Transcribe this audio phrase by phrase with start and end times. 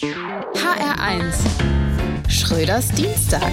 [0.00, 1.36] HR1
[2.28, 3.52] Schröders Dienstag.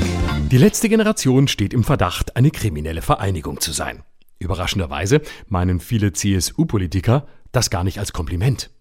[0.50, 4.02] Die letzte Generation steht im Verdacht, eine kriminelle Vereinigung zu sein.
[4.40, 8.72] Überraschenderweise meinen viele CSU-Politiker das gar nicht als Kompliment.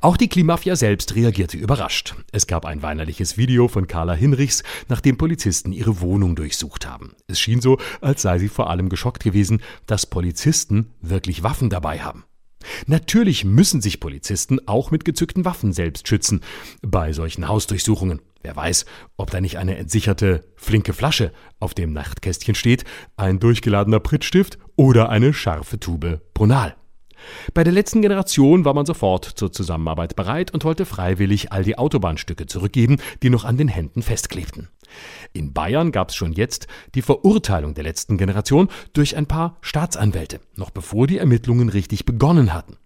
[0.00, 2.14] Auch die Klimafia selbst reagierte überrascht.
[2.30, 7.16] Es gab ein weinerliches Video von Carla Hinrichs, nachdem Polizisten ihre Wohnung durchsucht haben.
[7.26, 11.98] Es schien so, als sei sie vor allem geschockt gewesen, dass Polizisten wirklich Waffen dabei
[11.98, 12.24] haben.
[12.86, 16.40] Natürlich müssen sich Polizisten auch mit gezückten Waffen selbst schützen
[16.82, 18.20] bei solchen Hausdurchsuchungen.
[18.42, 22.84] Wer weiß, ob da nicht eine entsicherte flinke Flasche auf dem Nachtkästchen steht,
[23.16, 26.74] ein durchgeladener Prittstift oder eine scharfe Tube Brunal.
[27.54, 31.78] Bei der letzten Generation war man sofort zur Zusammenarbeit bereit und wollte freiwillig all die
[31.78, 34.68] Autobahnstücke zurückgeben, die noch an den Händen festklebten.
[35.32, 40.40] In Bayern gab es schon jetzt die Verurteilung der letzten Generation durch ein paar Staatsanwälte,
[40.56, 42.76] noch bevor die Ermittlungen richtig begonnen hatten.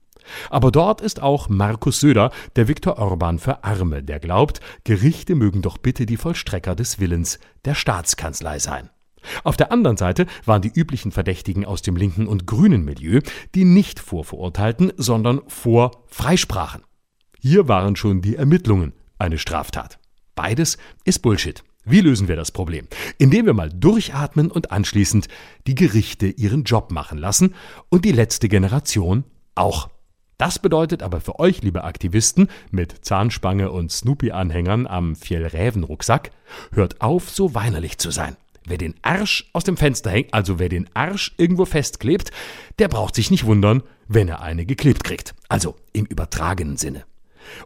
[0.51, 5.63] Aber dort ist auch Markus Söder, der Viktor Orban für Arme, der glaubt, Gerichte mögen
[5.63, 8.91] doch bitte die Vollstrecker des Willens der Staatskanzlei sein.
[9.43, 13.21] Auf der anderen Seite waren die üblichen Verdächtigen aus dem linken und grünen Milieu,
[13.55, 16.83] die nicht vorverurteilten, sondern vor freisprachen.
[17.39, 19.99] Hier waren schon die Ermittlungen eine Straftat.
[20.35, 21.63] Beides ist Bullshit.
[21.85, 22.89] Wie lösen wir das Problem?
[23.19, 25.29] Indem wir mal durchatmen und anschließend
[25.67, 27.55] die Gerichte ihren Job machen lassen
[27.91, 29.91] und die letzte Generation auch.
[30.39, 36.31] Das bedeutet aber für euch, liebe Aktivisten, mit Zahnspange und Snoopy-Anhängern am Fjellräven-Rucksack,
[36.73, 38.37] hört auf, so weinerlich zu sein.
[38.67, 42.31] Wer den Arsch aus dem Fenster hängt, also wer den Arsch irgendwo festklebt,
[42.79, 45.35] der braucht sich nicht wundern, wenn er eine geklebt kriegt.
[45.49, 47.05] Also im übertragenen Sinne.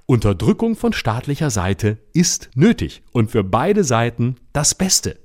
[0.07, 5.21] Unterdrückung von staatlicher Seite ist nötig und für beide Seiten das Beste.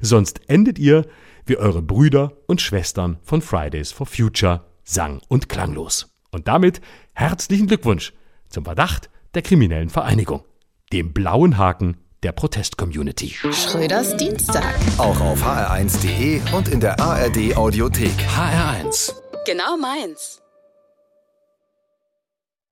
[0.00, 1.06] Sonst endet ihr
[1.44, 6.14] wie eure Brüder und Schwestern von Fridays for Future sang- und klanglos.
[6.30, 6.80] Und damit
[7.12, 8.12] herzlichen Glückwunsch
[8.48, 10.44] zum Verdacht der kriminellen Vereinigung,
[10.92, 13.36] dem blauen Haken der Protest-Community.
[13.52, 14.74] Schröders Dienstag.
[14.98, 18.12] Auch auf hr1.de und in der ARD Audiothek.
[18.34, 19.12] HR1.
[19.46, 20.40] Genau meins.